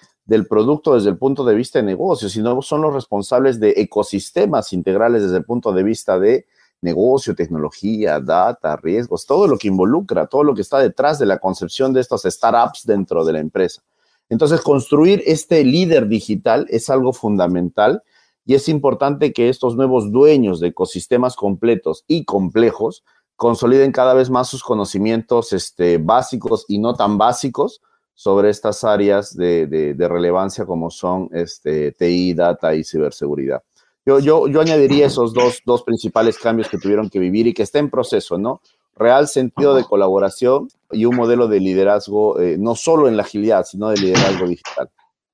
producto 0.48 0.94
desde 0.94 1.10
el 1.10 1.16
punto 1.16 1.44
de 1.44 1.54
vista 1.54 1.78
de 1.78 1.84
negocio, 1.84 2.28
sino 2.28 2.60
son 2.60 2.82
los 2.82 2.92
responsables 2.92 3.60
de 3.60 3.74
ecosistemas 3.76 4.72
integrales 4.72 5.22
desde 5.22 5.38
el 5.38 5.44
punto 5.44 5.72
de 5.72 5.82
vista 5.82 6.18
de 6.18 6.46
negocio, 6.80 7.34
tecnología, 7.34 8.20
data, 8.20 8.76
riesgos, 8.76 9.26
todo 9.26 9.46
lo 9.46 9.56
que 9.56 9.68
involucra, 9.68 10.26
todo 10.26 10.42
lo 10.42 10.54
que 10.54 10.60
está 10.60 10.78
detrás 10.78 11.18
de 11.18 11.26
la 11.26 11.38
concepción 11.38 11.92
de 11.92 12.00
estas 12.00 12.22
startups 12.24 12.84
dentro 12.84 13.24
de 13.24 13.32
la 13.32 13.38
empresa. 13.38 13.82
Entonces, 14.28 14.60
construir 14.60 15.22
este 15.24 15.64
líder 15.64 16.08
digital 16.08 16.66
es 16.68 16.90
algo 16.90 17.12
fundamental 17.12 18.02
y 18.44 18.54
es 18.54 18.68
importante 18.68 19.32
que 19.32 19.48
estos 19.48 19.76
nuevos 19.76 20.12
dueños 20.12 20.60
de 20.60 20.68
ecosistemas 20.68 21.36
completos 21.36 22.04
y 22.06 22.24
complejos 22.24 23.04
consoliden 23.36 23.92
cada 23.92 24.14
vez 24.14 24.30
más 24.30 24.48
sus 24.48 24.62
conocimientos 24.62 25.52
este, 25.52 25.98
básicos 25.98 26.64
y 26.68 26.78
no 26.78 26.94
tan 26.94 27.18
básicos 27.18 27.80
sobre 28.14 28.50
estas 28.50 28.84
áreas 28.84 29.36
de, 29.36 29.96
relevancia 29.98 30.64
como 30.66 30.90
son 30.90 31.28
este, 31.32 31.92
TI, 31.92 32.34
data 32.34 32.74
y 32.74 32.84
ciberseguridad. 32.84 33.62
Yo, 34.06 34.18
yo, 34.18 34.46
yo 34.48 34.60
añadiría 34.60 35.06
esos 35.06 35.32
dos, 35.32 35.62
dos 35.64 35.82
principales 35.82 36.38
cambios 36.38 36.68
que 36.68 36.78
tuvieron 36.78 37.08
que 37.08 37.18
vivir 37.18 37.46
y 37.46 37.54
que 37.54 37.62
está 37.62 37.78
en 37.78 37.90
proceso, 37.90 38.38
¿no? 38.38 38.60
real 38.96 39.28
sentido 39.28 39.74
de 39.74 39.84
colaboración 39.84 40.68
y 40.90 41.04
un 41.04 41.16
modelo 41.16 41.48
de 41.48 41.60
liderazgo, 41.60 42.40
eh, 42.40 42.56
no 42.58 42.74
solo 42.74 43.08
en 43.08 43.16
la 43.16 43.22
agilidad, 43.22 43.64
sino 43.64 43.88
de 43.88 43.96
liderazgo 43.96 44.46
digital. 44.46 44.90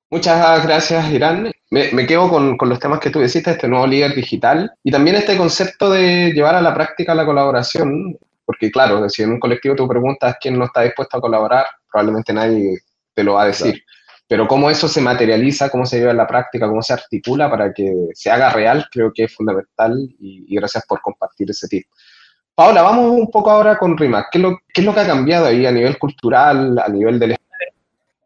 Muchas 0.09 0.63
gracias, 0.63 1.11
Irán. 1.11 1.51
Me, 1.71 2.05
quedo 2.05 2.29
con, 2.29 2.57
los 2.59 2.79
temas 2.79 2.99
que 2.99 3.09
tú 3.09 3.19
deciste, 3.19 3.51
este 3.51 3.67
nuevo 3.67 3.87
líder 3.87 4.13
digital 4.13 4.73
y 4.83 4.91
también 4.91 5.15
este 5.15 5.37
concepto 5.37 5.89
de 5.89 6.31
llevar 6.33 6.55
a 6.55 6.61
la 6.61 6.73
práctica 6.73 7.15
la 7.15 7.25
colaboración, 7.25 8.17
porque 8.45 8.69
claro, 8.69 9.09
si 9.09 9.23
en 9.23 9.31
un 9.31 9.39
colectivo 9.39 9.75
tú 9.75 9.87
preguntas 9.87 10.35
quién 10.41 10.59
no 10.59 10.65
está 10.65 10.81
dispuesto 10.81 11.17
a 11.17 11.21
colaborar, 11.21 11.65
probablemente 11.89 12.33
nadie 12.33 12.79
te 13.13 13.23
lo 13.23 13.35
va 13.35 13.43
a 13.43 13.47
decir. 13.47 13.83
Pero 14.27 14.47
cómo 14.47 14.69
eso 14.69 14.89
se 14.89 14.99
materializa, 14.99 15.69
cómo 15.69 15.85
se 15.85 15.99
lleva 15.99 16.11
a 16.11 16.15
la 16.15 16.27
práctica, 16.27 16.67
cómo 16.67 16.81
se 16.81 16.93
articula 16.93 17.49
para 17.49 17.73
que 17.73 17.93
se 18.13 18.29
haga 18.29 18.49
real, 18.49 18.85
creo 18.91 19.11
que 19.13 19.23
es 19.23 19.33
fundamental 19.33 19.97
y, 20.19 20.45
y 20.47 20.55
gracias 20.55 20.85
por 20.85 21.01
compartir 21.01 21.49
ese 21.51 21.67
tip. 21.69 21.85
Paola, 22.53 22.81
vamos 22.81 23.11
un 23.11 23.31
poco 23.31 23.49
ahora 23.49 23.77
con 23.77 23.97
RIMAC. 23.97 24.27
¿Qué 24.31 24.37
es 24.37 24.85
lo, 24.85 24.93
que 24.93 24.99
ha 24.99 25.07
cambiado 25.07 25.47
ahí 25.47 25.65
a 25.65 25.71
nivel 25.71 25.97
cultural, 25.97 26.77
a 26.79 26.89
nivel 26.89 27.17
del... 27.17 27.35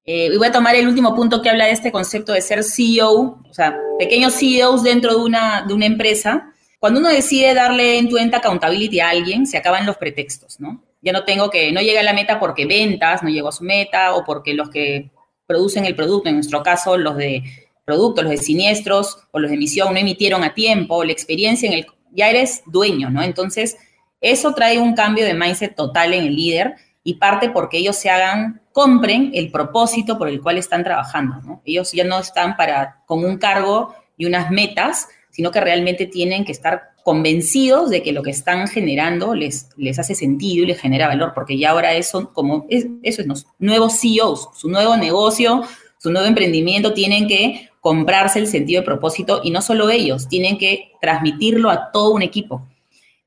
Eh, 0.06 0.30
y 0.32 0.38
voy 0.38 0.48
a 0.48 0.52
tomar 0.52 0.76
el 0.76 0.88
último 0.88 1.16
punto 1.16 1.42
que 1.42 1.50
habla 1.50 1.66
de 1.66 1.72
este 1.72 1.92
concepto 1.92 2.34
de 2.34 2.42
ser 2.42 2.64
CEO, 2.64 3.42
o 3.50 3.54
sea, 3.54 3.78
pequeños 3.98 4.34
CEOs 4.36 4.84
dentro 4.84 5.18
de 5.18 5.24
una, 5.24 5.66
de 5.68 5.74
una 5.74 5.88
empresa. 5.88 6.54
Cuando 6.80 7.00
uno 7.00 7.10
decide 7.10 7.56
darle 7.56 7.98
en 7.98 8.08
tu 8.08 8.18
enta 8.18 8.38
accountability 8.38 9.00
a 9.00 9.10
alguien, 9.10 9.48
se 9.48 9.58
acaban 9.58 9.86
los 9.86 9.98
pretextos, 9.98 10.60
¿no? 10.60 10.84
Ya 11.02 11.12
no 11.12 11.24
tengo 11.24 11.50
que, 11.50 11.72
no 11.72 11.82
llega 11.82 12.02
a 12.02 12.04
la 12.04 12.14
meta 12.14 12.40
porque 12.40 12.66
ventas 12.66 13.24
no 13.24 13.30
llegó 13.30 13.48
a 13.48 13.52
su 13.52 13.64
meta 13.64 14.14
o 14.14 14.24
porque 14.24 14.54
los 14.54 14.70
que 14.70 15.10
producen 15.48 15.86
el 15.86 15.96
producto, 15.96 16.30
en 16.30 16.36
nuestro 16.36 16.62
caso 16.62 16.98
los 16.98 17.18
de 17.18 17.44
producto, 17.84 18.22
los 18.22 18.32
de 18.32 18.38
siniestros 18.38 19.20
o 19.32 19.40
los 19.40 19.50
de 19.50 19.56
emisión 19.56 19.94
no 19.94 20.00
emitieron 20.00 20.44
a 20.44 20.54
tiempo, 20.54 21.04
la 21.04 21.12
experiencia 21.12 21.68
en 21.68 21.74
el, 21.74 21.88
ya 22.12 22.30
eres 22.30 22.64
dueño, 22.66 23.10
¿no? 23.10 23.24
Entonces, 23.24 23.78
eso 24.22 24.54
trae 24.54 24.80
un 24.80 24.96
cambio 24.96 25.26
de 25.26 25.34
mindset 25.34 25.76
total 25.76 26.14
en 26.14 26.24
el 26.26 26.36
líder 26.36 26.76
y 27.08 27.14
parte 27.14 27.52
porque 27.52 27.78
ellos 27.78 27.96
se 27.96 28.10
hagan, 28.10 28.62
compren 28.74 29.32
el 29.36 29.52
propósito 29.52 30.18
por 30.18 30.28
el 30.28 30.42
cual 30.42 30.58
están 30.58 30.84
trabajando. 30.84 31.62
Ellos 31.64 31.92
ya 31.94 32.04
no 32.04 32.20
están 32.20 32.58
para, 32.58 33.04
con 33.06 33.24
un 33.24 33.38
cargo 33.38 33.94
y 34.18 34.26
unas 34.26 34.50
metas, 34.50 35.08
sino 35.30 35.52
que 35.52 35.62
realmente 35.62 36.08
tienen 36.08 36.44
que 36.44 36.52
estar 36.52 36.96
convencidos 37.04 37.92
de 37.92 38.02
que 38.02 38.12
lo 38.12 38.24
que 38.24 38.32
están 38.32 38.68
generando 38.68 39.36
les, 39.36 39.70
les 39.78 40.00
hace 40.00 40.16
sentido 40.16 40.64
y 40.64 40.68
les 40.68 40.82
genera 40.82 41.08
valor, 41.08 41.34
porque 41.36 41.60
ya 41.60 41.70
ahora 41.70 41.94
eso, 41.94 42.34
como 42.34 42.66
es, 42.68 42.88
eso 43.04 43.22
es 43.22 43.28
los 43.28 43.46
nuevos 43.60 44.00
CEOs, 44.00 44.50
su 44.56 44.68
nuevo 44.70 44.98
negocio, 44.98 45.62
su 46.00 46.12
nuevo 46.12 46.28
emprendimiento, 46.28 46.94
tienen 46.94 47.28
que 47.28 47.70
comprarse 47.82 48.40
el 48.40 48.48
sentido 48.48 48.82
de 48.82 48.86
propósito 48.86 49.42
y 49.44 49.52
no 49.52 49.62
solo 49.62 49.92
ellos, 49.92 50.28
tienen 50.28 50.58
que 50.58 50.94
transmitirlo 51.00 51.70
a 51.70 51.92
todo 51.92 52.10
un 52.14 52.24
equipo. 52.24 52.66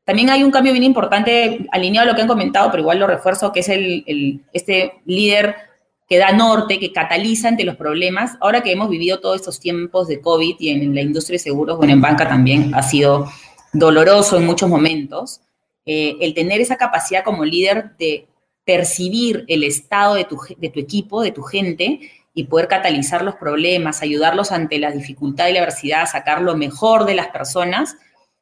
También 0.08 0.30
hay 0.30 0.42
un 0.42 0.50
cambio 0.50 0.72
bien 0.72 0.84
importante 0.84 1.66
alineado 1.70 2.08
a 2.08 2.10
lo 2.10 2.16
que 2.16 2.22
han 2.22 2.28
comentado, 2.28 2.70
pero 2.70 2.80
igual 2.80 2.98
lo 2.98 3.06
refuerzo, 3.06 3.52
que 3.52 3.60
es 3.60 3.68
el, 3.68 4.40
este 4.54 4.94
líder 5.04 5.54
que 6.08 6.16
da 6.16 6.32
norte, 6.32 6.78
que 6.78 6.94
cataliza 6.94 7.48
ante 7.48 7.62
los 7.62 7.76
problemas. 7.76 8.38
Ahora 8.40 8.62
que 8.62 8.72
hemos 8.72 8.88
vivido 8.88 9.20
todos 9.20 9.36
estos 9.36 9.60
tiempos 9.60 10.08
de 10.08 10.22
COVID 10.22 10.56
y 10.60 10.70
en 10.70 10.94
la 10.94 11.02
industria 11.02 11.34
de 11.34 11.40
seguros, 11.40 11.76
bueno, 11.76 11.92
en 11.92 12.00
banca 12.00 12.26
también 12.26 12.74
ha 12.74 12.82
sido 12.82 13.30
doloroso 13.74 14.38
en 14.38 14.46
muchos 14.46 14.70
momentos, 14.70 15.42
eh, 15.84 16.16
el 16.22 16.32
tener 16.32 16.62
esa 16.62 16.78
capacidad 16.78 17.22
como 17.22 17.44
líder 17.44 17.94
de 17.98 18.28
percibir 18.64 19.44
el 19.46 19.62
estado 19.62 20.14
de 20.14 20.24
tu, 20.24 20.40
de 20.56 20.70
tu 20.70 20.80
equipo, 20.80 21.20
de 21.20 21.32
tu 21.32 21.42
gente, 21.42 22.00
y 22.32 22.44
poder 22.44 22.66
catalizar 22.68 23.20
los 23.20 23.34
problemas, 23.34 24.00
ayudarlos 24.00 24.52
ante 24.52 24.78
la 24.78 24.90
dificultad 24.90 25.48
y 25.48 25.52
la 25.52 25.60
adversidad, 25.60 26.06
sacar 26.06 26.40
lo 26.40 26.56
mejor 26.56 27.04
de 27.04 27.14
las 27.14 27.28
personas, 27.28 27.96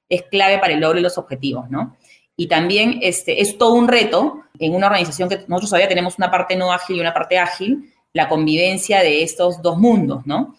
es 0.09 0.23
clave 0.23 0.59
para 0.59 0.73
el 0.73 0.81
logro 0.81 0.97
de 0.97 1.03
los 1.03 1.19
objetivos, 1.19 1.71
¿no? 1.71 1.97
Y 2.37 2.49
también 2.49 2.99
este, 3.03 3.41
es 3.41 3.57
todo 3.59 3.75
un 3.75 3.89
reto 3.89 4.43
en 4.59 4.75
una 4.75 4.87
organización 4.87 5.29
que 5.29 5.45
nosotros 5.49 5.71
todavía 5.71 5.89
tenemos 5.89 6.19
una 6.19 6.31
parte 6.31 6.57
no 6.57 6.73
ágil 6.73 6.97
y 6.97 7.01
una 7.01 7.15
parte 7.15 7.39
ágil, 7.39 7.93
la 8.13 8.29
convivencia 8.29 9.01
de 9.01 9.23
estos 9.23 9.63
dos 9.63 9.79
mundos, 9.79 10.27
¿no? 10.27 10.55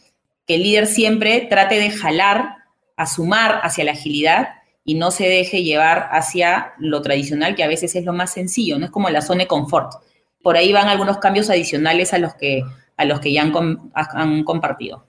Que 0.45 0.55
el 0.55 0.63
líder 0.63 0.87
siempre 0.87 1.41
trate 1.49 1.79
de 1.79 1.91
jalar, 1.91 2.55
a 2.95 3.05
sumar 3.05 3.59
hacia 3.63 3.83
la 3.83 3.91
agilidad 3.91 4.49
y 4.83 4.95
no 4.95 5.11
se 5.11 5.27
deje 5.27 5.63
llevar 5.63 6.09
hacia 6.11 6.73
lo 6.79 7.01
tradicional, 7.01 7.55
que 7.55 7.63
a 7.63 7.67
veces 7.67 7.95
es 7.95 8.05
lo 8.05 8.13
más 8.13 8.33
sencillo, 8.33 8.79
no 8.79 8.85
es 8.85 8.91
como 8.91 9.09
la 9.09 9.21
zona 9.21 9.41
de 9.43 9.47
confort. 9.47 9.93
Por 10.41 10.55
ahí 10.55 10.71
van 10.71 10.87
algunos 10.87 11.17
cambios 11.17 11.49
adicionales 11.49 12.13
a 12.13 12.19
los 12.19 12.33
que, 12.35 12.63
a 12.95 13.05
los 13.05 13.19
que 13.19 13.33
ya 13.33 13.41
han, 13.41 13.91
han 13.93 14.43
compartido. 14.43 15.06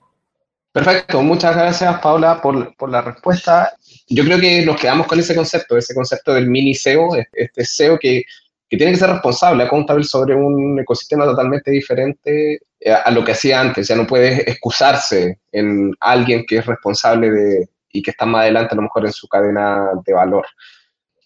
Perfecto, 0.85 1.21
muchas 1.23 1.57
gracias 1.57 1.99
Paula 1.99 2.41
por, 2.41 2.77
por, 2.77 2.89
la 2.89 3.03
respuesta. 3.03 3.75
Yo 4.09 4.25
creo 4.25 4.39
que 4.39 4.65
nos 4.65 4.81
quedamos 4.81 5.09
con 5.09 5.19
ese 5.19 5.35
concepto, 5.35 5.77
ese 5.77 5.93
concepto 5.93 6.35
del 6.35 6.49
mini 6.49 6.73
SEO, 6.73 7.17
este 7.33 7.65
SEO 7.65 7.99
que, 7.99 8.23
que 8.69 8.77
tiene 8.77 8.93
que 8.93 8.99
ser 8.99 9.11
responsable, 9.11 9.65
accountable 9.65 10.05
sobre 10.05 10.37
un 10.37 10.79
ecosistema 10.79 11.25
totalmente 11.25 11.73
diferente 11.73 12.61
eh, 12.79 12.93
a 12.93 13.11
lo 13.11 13.25
que 13.25 13.33
hacía 13.33 13.61
antes. 13.61 13.89
Ya 13.89 13.97
no 13.97 14.07
puede 14.07 14.49
excusarse 14.49 15.41
en 15.51 15.93
alguien 15.99 16.47
que 16.47 16.59
es 16.59 16.67
responsable 16.67 17.33
de, 17.33 17.69
y 17.91 18.01
que 18.01 18.13
está 18.13 18.25
más 18.25 18.43
adelante 18.43 18.75
a 18.75 18.77
lo 18.77 18.83
mejor 18.83 19.05
en 19.05 19.13
su 19.13 19.27
cadena 19.27 19.91
de 20.07 20.13
valor. 20.13 20.47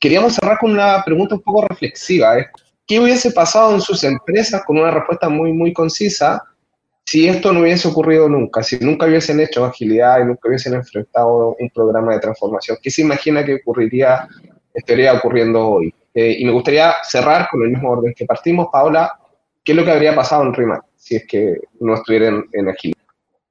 Queríamos 0.00 0.34
cerrar 0.34 0.56
con 0.56 0.70
una 0.70 1.02
pregunta 1.04 1.34
un 1.34 1.42
poco 1.42 1.66
reflexiva. 1.68 2.36
¿Qué 2.86 2.98
hubiese 2.98 3.30
pasado 3.32 3.74
en 3.74 3.82
sus 3.82 4.02
empresas 4.02 4.62
con 4.64 4.78
una 4.78 4.90
respuesta 4.90 5.28
muy, 5.28 5.52
muy 5.52 5.74
concisa 5.74 6.42
si 7.04 7.28
esto 7.28 7.52
no 7.52 7.60
hubiese 7.60 7.88
ocurrido 7.88 8.28
nunca, 8.28 8.62
si 8.62 8.78
nunca 8.78 9.06
hubiesen 9.06 9.40
hecho 9.40 9.64
agilidad 9.64 10.20
y 10.20 10.24
nunca 10.24 10.48
hubiesen 10.48 10.74
enfrentado 10.74 11.56
un 11.58 11.70
programa 11.70 12.14
de 12.14 12.20
transformación, 12.20 12.78
¿qué 12.82 12.90
se 12.90 13.02
imagina 13.02 13.44
que 13.44 13.56
ocurriría, 13.56 14.28
estaría 14.72 15.12
ocurriendo 15.12 15.68
hoy? 15.68 15.94
Eh, 16.14 16.36
y 16.38 16.44
me 16.44 16.52
gustaría 16.52 16.94
cerrar 17.02 17.48
con 17.50 17.62
el 17.62 17.70
mismo 17.70 17.90
orden 17.90 18.14
que 18.14 18.24
partimos, 18.24 18.68
Paola, 18.70 19.18
¿qué 19.64 19.72
es 19.72 19.76
lo 19.76 19.84
que 19.84 19.90
habría 19.90 20.14
pasado 20.14 20.44
en 20.44 20.54
RIMAC 20.54 20.84
si 20.96 21.16
es 21.16 21.26
que 21.26 21.56
no 21.80 21.94
estuvieran 21.94 22.44
en 22.52 22.68
agilidad? 22.68 23.02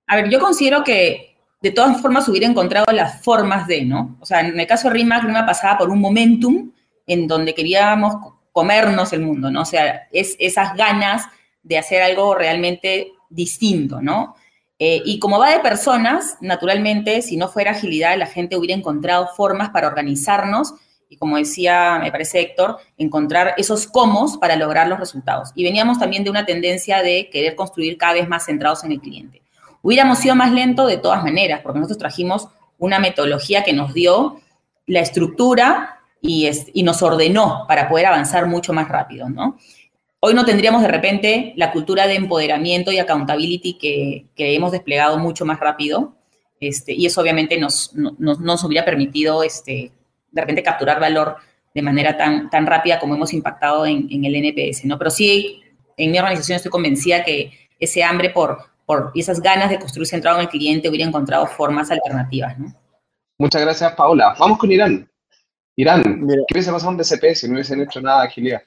A 0.07 0.15
ver, 0.15 0.29
yo 0.29 0.39
considero 0.39 0.83
que 0.83 1.35
de 1.61 1.71
todas 1.71 2.01
formas 2.01 2.27
hubiera 2.27 2.47
encontrado 2.47 2.85
las 2.91 3.23
formas 3.23 3.67
de, 3.67 3.85
¿no? 3.85 4.17
O 4.19 4.25
sea, 4.25 4.41
en 4.41 4.59
el 4.59 4.67
caso 4.67 4.87
de 4.87 4.95
RIMAC, 4.95 5.23
RIMAC 5.23 5.45
pasaba 5.45 5.77
por 5.77 5.89
un 5.89 5.99
momentum 5.99 6.71
en 7.07 7.27
donde 7.27 7.53
queríamos 7.53 8.15
comernos 8.51 9.13
el 9.13 9.21
mundo, 9.21 9.51
¿no? 9.51 9.61
O 9.61 9.65
sea, 9.65 10.07
es 10.11 10.35
esas 10.39 10.75
ganas 10.75 11.25
de 11.63 11.77
hacer 11.77 12.01
algo 12.01 12.35
realmente 12.35 13.11
distinto, 13.31 14.01
¿no? 14.01 14.35
Eh, 14.83 15.01
y 15.05 15.19
como 15.19 15.37
va 15.37 15.51
de 15.51 15.59
personas, 15.59 16.37
naturalmente, 16.41 17.21
si 17.21 17.37
no 17.37 17.47
fuera 17.47 17.71
agilidad, 17.71 18.17
la 18.17 18.25
gente 18.25 18.57
hubiera 18.57 18.75
encontrado 18.75 19.27
formas 19.35 19.69
para 19.69 19.87
organizarnos 19.87 20.73
y, 21.07 21.17
como 21.17 21.37
decía, 21.37 21.99
me 22.01 22.11
parece 22.11 22.39
Héctor, 22.39 22.77
encontrar 22.97 23.53
esos 23.57 23.85
cómo 23.85 24.39
para 24.39 24.55
lograr 24.55 24.87
los 24.87 24.99
resultados. 24.99 25.51
Y 25.55 25.63
veníamos 25.63 25.99
también 25.99 26.23
de 26.23 26.29
una 26.29 26.45
tendencia 26.45 27.03
de 27.03 27.29
querer 27.29 27.55
construir 27.55 27.97
cada 27.97 28.13
vez 28.13 28.27
más 28.27 28.45
centrados 28.45 28.83
en 28.83 28.93
el 28.93 29.01
cliente. 29.01 29.41
Hubiéramos 29.81 30.19
sido 30.19 30.35
más 30.35 30.51
lento 30.51 30.87
de 30.87 30.97
todas 30.97 31.23
maneras, 31.23 31.59
porque 31.61 31.79
nosotros 31.79 31.99
trajimos 31.99 32.47
una 32.79 32.97
metodología 32.97 33.63
que 33.63 33.73
nos 33.73 33.93
dio 33.93 34.39
la 34.87 35.01
estructura 35.01 35.99
y, 36.21 36.49
y 36.73 36.83
nos 36.83 37.03
ordenó 37.03 37.65
para 37.67 37.89
poder 37.89 38.05
avanzar 38.05 38.47
mucho 38.47 38.73
más 38.73 38.87
rápido, 38.87 39.29
¿no? 39.29 39.57
Hoy 40.23 40.35
no 40.35 40.45
tendríamos 40.45 40.83
de 40.83 40.87
repente 40.87 41.53
la 41.55 41.71
cultura 41.71 42.05
de 42.05 42.13
empoderamiento 42.13 42.91
y 42.91 42.99
accountability 42.99 43.73
que, 43.79 44.27
hemos 44.37 44.71
desplegado 44.71 45.17
mucho 45.17 45.45
más 45.45 45.59
rápido. 45.59 46.13
Este, 46.59 46.93
y 46.93 47.07
eso 47.07 47.21
obviamente 47.21 47.59
nos, 47.59 47.91
nos, 47.95 48.63
hubiera 48.63 48.85
permitido 48.85 49.41
este, 49.41 49.91
de 50.31 50.41
repente 50.41 50.61
capturar 50.61 50.99
valor 50.99 51.37
de 51.73 51.81
manera 51.81 52.17
tan, 52.17 52.51
tan 52.51 52.67
rápida 52.67 52.99
como 52.99 53.15
hemos 53.15 53.33
impactado 53.33 53.87
en, 53.87 54.23
el 54.23 54.35
NPS, 54.35 54.85
¿no? 54.85 54.99
Pero 54.99 55.09
sí, 55.09 55.63
en 55.97 56.11
mi 56.11 56.19
organización 56.19 56.57
estoy 56.57 56.69
convencida 56.69 57.23
que 57.23 57.51
ese 57.79 58.03
hambre 58.03 58.29
por, 58.29 58.59
por 58.85 59.09
y 59.15 59.21
esas 59.21 59.41
ganas 59.41 59.71
de 59.71 59.79
construir 59.79 60.07
centrado 60.07 60.37
en 60.37 60.43
el 60.43 60.49
cliente 60.49 60.87
hubiera 60.87 61.07
encontrado 61.07 61.47
formas 61.47 61.89
alternativas, 61.89 62.59
¿no? 62.59 62.71
Muchas 63.39 63.63
gracias, 63.63 63.95
Paula. 63.95 64.35
Vamos 64.37 64.59
con 64.59 64.71
Irán. 64.71 65.09
Irán, 65.75 66.27
¿qué 66.27 66.53
hubiese 66.53 66.71
pasado 66.71 66.91
en 66.91 66.97
DCP 66.97 67.33
si 67.33 67.47
no 67.47 67.53
hubiesen 67.55 67.81
hecho 67.81 67.99
nada 68.01 68.21
de 68.21 68.27
agilidad? 68.27 68.61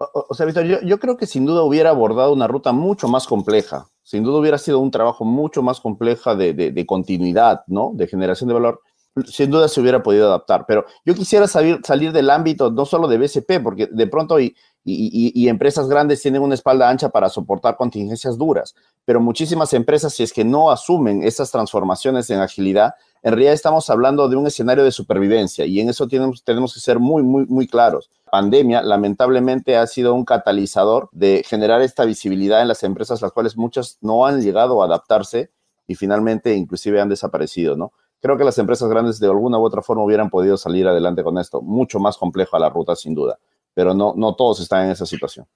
O, 0.00 0.34
sea, 0.34 0.46
Víctor, 0.46 0.64
yo, 0.64 0.98
creo 0.98 1.18
que 1.18 1.26
sin 1.26 1.44
duda 1.44 1.62
hubiera 1.62 1.90
abordado 1.90 2.32
una 2.32 2.46
ruta 2.46 2.72
mucho 2.72 3.06
más 3.06 3.26
compleja. 3.26 3.90
Sin 4.02 4.24
duda 4.24 4.38
hubiera 4.38 4.56
sido 4.56 4.78
un 4.78 4.90
trabajo 4.90 5.26
mucho 5.26 5.62
más 5.62 5.78
compleja 5.78 6.34
de, 6.34 6.84
continuidad, 6.86 7.64
¿no? 7.66 7.92
De 7.94 8.06
generación 8.06 8.48
de 8.48 8.54
valor. 8.54 8.80
Sin 9.26 9.50
duda 9.50 9.68
se 9.68 9.78
hubiera 9.78 10.02
podido 10.02 10.28
adaptar. 10.28 10.64
Pero 10.66 10.86
yo 11.04 11.14
quisiera 11.14 11.46
salir, 11.46 11.80
salir 11.84 12.12
del 12.12 12.30
ámbito 12.30 12.70
no 12.70 12.86
solo 12.86 13.08
de 13.08 13.18
BCP, 13.18 13.62
porque 13.62 13.88
de 13.92 14.06
pronto 14.06 14.40
y, 14.40 14.56
y, 14.84 15.48
empresas 15.48 15.88
grandes 15.88 16.22
tienen 16.22 16.42
una 16.42 16.54
espalda 16.54 16.88
ancha 16.88 17.10
para 17.10 17.28
soportar 17.28 17.76
contingencias 17.76 18.38
duras. 18.38 18.74
Pero 19.04 19.20
muchísimas 19.20 19.72
empresas, 19.74 20.14
si 20.14 20.22
es 20.22 20.32
que 20.32 20.44
no 20.44 20.70
asumen 20.70 21.22
esas 21.22 21.50
transformaciones 21.50 22.30
en 22.30 22.40
agilidad, 22.40 22.94
en 23.22 23.32
realidad 23.32 23.52
estamos 23.52 23.90
hablando 23.90 24.28
de 24.28 24.36
un 24.36 24.46
escenario 24.46 24.82
de 24.82 24.92
supervivencia 24.92 25.66
y 25.66 25.80
en 25.80 25.90
eso 25.90 26.08
tenemos, 26.08 26.42
tenemos 26.42 26.72
que 26.72 26.80
ser 26.80 26.98
muy, 26.98 27.22
muy, 27.22 27.44
muy 27.46 27.66
claros. 27.66 28.10
Pandemia, 28.30 28.82
lamentablemente, 28.82 29.76
ha 29.76 29.86
sido 29.86 30.14
un 30.14 30.24
catalizador 30.24 31.08
de 31.12 31.44
generar 31.46 31.82
esta 31.82 32.04
visibilidad 32.04 32.62
en 32.62 32.68
las 32.68 32.82
empresas, 32.82 33.20
las 33.20 33.32
cuales 33.32 33.56
muchas 33.56 33.98
no 34.00 34.24
han 34.24 34.40
llegado 34.40 34.80
a 34.80 34.86
adaptarse 34.86 35.50
y 35.86 35.96
finalmente 35.96 36.54
inclusive 36.54 37.00
han 37.00 37.08
desaparecido, 37.08 37.76
¿no? 37.76 37.92
Creo 38.22 38.36
que 38.36 38.44
las 38.44 38.58
empresas 38.58 38.88
grandes 38.88 39.18
de 39.18 39.26
alguna 39.26 39.58
u 39.58 39.64
otra 39.64 39.82
forma 39.82 40.04
hubieran 40.04 40.30
podido 40.30 40.56
salir 40.56 40.86
adelante 40.86 41.22
con 41.22 41.38
esto. 41.38 41.62
Mucho 41.62 41.98
más 41.98 42.18
complejo 42.18 42.56
a 42.56 42.60
la 42.60 42.68
ruta, 42.68 42.94
sin 42.94 43.14
duda, 43.14 43.38
pero 43.74 43.94
no, 43.94 44.14
no 44.16 44.34
todos 44.34 44.60
están 44.60 44.86
en 44.86 44.90
esa 44.92 45.06
situación. 45.06 45.46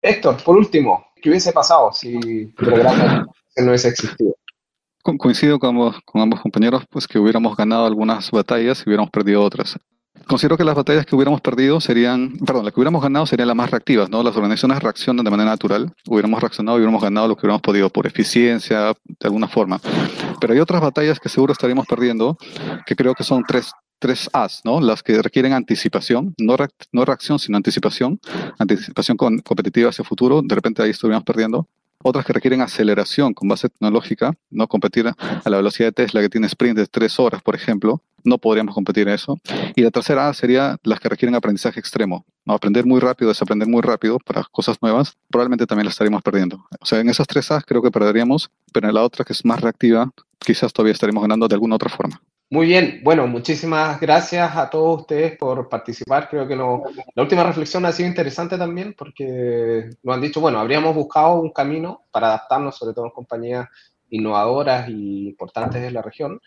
Héctor, 0.00 0.42
por 0.42 0.56
último, 0.56 1.06
¿qué 1.20 1.30
hubiese 1.30 1.52
pasado 1.52 1.92
si 1.92 2.16
el 2.16 2.52
programa 2.54 3.26
no 3.56 3.68
hubiese 3.68 3.88
existido? 3.88 4.34
coincido 5.16 5.58
con 5.58 5.70
ambos, 5.70 5.96
con 6.04 6.20
ambos 6.20 6.40
compañeros, 6.40 6.84
pues 6.90 7.06
que 7.06 7.18
hubiéramos 7.18 7.56
ganado 7.56 7.86
algunas 7.86 8.30
batallas 8.30 8.80
y 8.80 8.90
hubiéramos 8.90 9.10
perdido 9.10 9.42
otras. 9.42 9.78
Considero 10.26 10.58
que 10.58 10.64
las 10.64 10.74
batallas 10.74 11.06
que 11.06 11.16
hubiéramos 11.16 11.40
perdido 11.40 11.80
serían, 11.80 12.36
perdón, 12.44 12.64
las 12.64 12.74
que 12.74 12.80
hubiéramos 12.80 13.02
ganado 13.02 13.24
serían 13.24 13.48
las 13.48 13.56
más 13.56 13.70
reactivas, 13.70 14.10
¿no? 14.10 14.22
Las 14.22 14.36
organizaciones 14.36 14.82
reaccionan 14.82 15.24
de 15.24 15.30
manera 15.30 15.48
natural, 15.48 15.90
hubiéramos 16.06 16.40
reaccionado 16.40 16.76
y 16.76 16.80
hubiéramos 16.80 17.02
ganado 17.02 17.28
lo 17.28 17.36
que 17.36 17.46
hubiéramos 17.46 17.62
podido 17.62 17.88
por 17.88 18.06
eficiencia, 18.06 18.92
de 19.04 19.24
alguna 19.24 19.48
forma. 19.48 19.80
Pero 20.38 20.52
hay 20.52 20.60
otras 20.60 20.82
batallas 20.82 21.18
que 21.18 21.30
seguro 21.30 21.54
estaríamos 21.54 21.86
perdiendo, 21.86 22.36
que 22.84 22.94
creo 22.94 23.14
que 23.14 23.24
son 23.24 23.42
tres, 23.46 23.72
tres 23.98 24.30
A's, 24.32 24.60
¿no? 24.64 24.80
Las 24.80 25.02
que 25.02 25.20
requieren 25.22 25.52
anticipación, 25.52 26.34
no, 26.38 27.04
reacción, 27.04 27.38
sino 27.38 27.56
anticipación, 27.56 28.20
anticipación 28.58 29.16
con, 29.16 29.38
competitiva 29.40 29.90
hacia 29.90 30.02
el 30.02 30.08
futuro, 30.08 30.42
de 30.42 30.54
repente 30.54 30.82
ahí 30.82 30.90
estaríamos 30.90 31.24
perdiendo 31.24 31.68
otras 32.02 32.24
que 32.24 32.32
requieren 32.32 32.60
aceleración 32.60 33.34
con 33.34 33.48
base 33.48 33.68
tecnológica, 33.68 34.32
no 34.50 34.68
competir 34.68 35.08
a 35.08 35.50
la 35.50 35.56
velocidad 35.56 35.88
de 35.88 35.92
Tesla 35.92 36.20
que 36.20 36.28
tiene 36.28 36.46
sprint 36.46 36.76
de 36.78 36.86
tres 36.86 37.18
horas, 37.18 37.42
por 37.42 37.56
ejemplo, 37.56 38.02
no 38.24 38.38
podríamos 38.38 38.74
competir 38.74 39.08
en 39.08 39.14
eso. 39.14 39.38
Y 39.74 39.82
la 39.82 39.90
tercera 39.90 40.32
sería 40.32 40.76
las 40.84 41.00
que 41.00 41.08
requieren 41.08 41.34
aprendizaje 41.34 41.80
extremo, 41.80 42.24
aprender 42.46 42.86
muy 42.86 43.00
rápido, 43.00 43.30
desaprender 43.30 43.68
muy 43.68 43.82
rápido 43.82 44.18
para 44.18 44.44
cosas 44.44 44.78
nuevas, 44.80 45.16
probablemente 45.28 45.66
también 45.66 45.86
las 45.86 45.94
estaríamos 45.94 46.22
perdiendo. 46.22 46.64
O 46.80 46.86
sea, 46.86 47.00
en 47.00 47.08
esas 47.08 47.26
tres 47.26 47.50
A 47.50 47.60
creo 47.62 47.82
que 47.82 47.90
perderíamos, 47.90 48.50
pero 48.72 48.88
en 48.88 48.94
la 48.94 49.02
otra 49.02 49.24
que 49.24 49.32
es 49.32 49.44
más 49.44 49.60
reactiva, 49.60 50.10
quizás 50.38 50.72
todavía 50.72 50.92
estaríamos 50.92 51.22
ganando 51.22 51.48
de 51.48 51.54
alguna 51.54 51.76
otra 51.76 51.90
forma. 51.90 52.22
Muy 52.50 52.66
bien, 52.66 53.00
bueno, 53.04 53.26
muchísimas 53.26 54.00
gracias 54.00 54.56
a 54.56 54.70
todos 54.70 55.02
ustedes 55.02 55.36
por 55.36 55.68
participar. 55.68 56.30
Creo 56.30 56.48
que 56.48 56.56
la 56.56 57.22
última 57.22 57.44
reflexión 57.44 57.84
ha 57.84 57.92
sido 57.92 58.08
interesante 58.08 58.56
también 58.56 58.94
porque 58.96 59.90
nos 60.02 60.14
han 60.14 60.22
dicho, 60.22 60.40
bueno, 60.40 60.58
habríamos 60.58 60.94
buscado 60.94 61.40
un 61.40 61.52
camino 61.52 62.06
para 62.10 62.28
adaptarnos, 62.28 62.74
sobre 62.74 62.94
todo 62.94 63.04
en 63.04 63.10
compañías 63.10 63.68
innovadoras 64.08 64.88
y 64.88 65.28
importantes 65.28 65.82
de 65.82 65.90
la 65.90 66.00
región, 66.00 66.40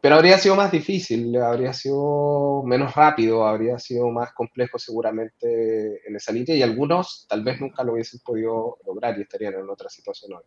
pero 0.00 0.16
habría 0.16 0.38
sido 0.38 0.54
más 0.54 0.70
difícil, 0.70 1.36
habría 1.36 1.72
sido 1.72 2.62
menos 2.64 2.94
rápido, 2.94 3.46
habría 3.46 3.78
sido 3.78 4.08
más 4.10 4.32
complejo 4.32 4.78
seguramente 4.78 6.08
en 6.08 6.16
esa 6.16 6.32
línea 6.32 6.54
y 6.54 6.62
algunos 6.62 7.26
tal 7.28 7.42
vez 7.42 7.60
nunca 7.60 7.82
lo 7.82 7.94
hubiesen 7.94 8.20
podido 8.24 8.78
lograr 8.86 9.18
y 9.18 9.22
estarían 9.22 9.54
en 9.54 9.68
otra 9.68 9.88
situación 9.88 10.34
hoy. 10.34 10.44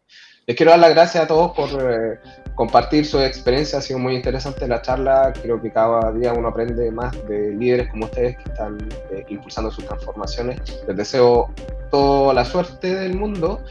Les 0.47 0.55
quiero 0.55 0.71
dar 0.71 0.79
las 0.79 0.91
gracias 0.91 1.23
a 1.23 1.27
todos 1.27 1.51
por 1.51 1.69
eh, 1.81 2.19
compartir 2.55 3.05
su 3.05 3.19
experiencia, 3.19 3.79
ha 3.79 3.81
sido 3.81 3.99
muy 3.99 4.15
interesante 4.15 4.67
la 4.67 4.81
charla, 4.81 5.33
creo 5.41 5.61
que 5.61 5.71
cada 5.71 6.11
día 6.13 6.33
uno 6.33 6.47
aprende 6.47 6.89
más 6.91 7.11
de 7.27 7.51
líderes 7.51 7.89
como 7.89 8.05
ustedes 8.05 8.37
que 8.37 8.43
están 8.43 8.77
eh, 9.11 9.25
impulsando 9.27 9.69
sus 9.71 9.85
transformaciones. 9.85 10.59
Les 10.87 10.95
deseo 10.95 11.53
toda 11.89 12.33
la 12.33 12.45
suerte 12.45 12.95
del 12.95 13.15
mundo 13.15 13.61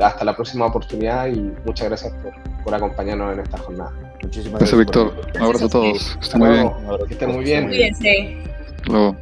hasta 0.00 0.24
la 0.24 0.34
próxima 0.34 0.66
oportunidad 0.66 1.26
y 1.26 1.52
muchas 1.64 1.88
gracias 1.88 2.12
por, 2.22 2.32
por 2.64 2.74
acompañarnos 2.74 3.34
en 3.34 3.40
esta 3.40 3.58
jornada. 3.58 4.07
Muchísimas 4.22 4.60
Gracias, 4.60 4.78
gracias. 4.78 4.78
Víctor. 4.78 5.30
Un 5.34 5.42
abrazo 5.42 5.64
a 5.66 5.68
todos. 5.68 6.16
Que 6.16 6.24
estén 6.24 6.40
muy 6.40 6.50
bien. 6.50 6.70
Que 7.06 7.14
estén 7.14 7.32
muy 7.32 7.44
bien. 7.44 7.68
Cuídense. 7.68 8.36
Luego. 8.86 9.16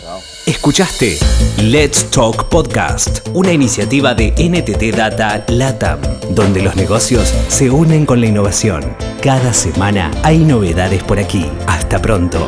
Chao. 0.00 0.18
Escuchaste 0.44 1.18
Let's 1.62 2.10
Talk 2.10 2.48
Podcast, 2.50 3.26
una 3.32 3.52
iniciativa 3.52 4.14
de 4.14 4.32
NTT 4.32 4.94
Data 4.94 5.44
LATAM, 5.48 6.00
donde 6.30 6.60
los 6.62 6.76
negocios 6.76 7.32
se 7.48 7.70
unen 7.70 8.04
con 8.04 8.20
la 8.20 8.26
innovación. 8.26 8.84
Cada 9.22 9.54
semana 9.54 10.10
hay 10.22 10.38
novedades 10.38 11.02
por 11.02 11.18
aquí. 11.18 11.46
Hasta 11.66 12.00
pronto. 12.02 12.46